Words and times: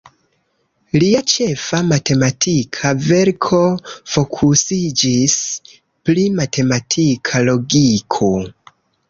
Lia 1.01 1.19
ĉefa 1.33 1.81
matematika 1.89 2.93
verko 3.09 3.59
fokusiĝis 4.15 5.37
pri 6.09 6.25
matematika 6.41 7.45
logiko. 7.53 8.33